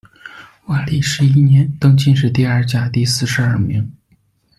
[0.65, 3.87] 万历十一年，登进士第二甲第四十二名。